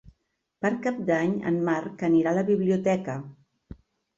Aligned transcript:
Per 0.65 0.69
Cap 0.85 0.97
d'Any 1.09 1.35
en 1.51 1.61
Marc 1.67 2.07
anirà 2.09 2.33
a 2.33 2.39
la 2.41 2.47
biblioteca. 2.51 3.19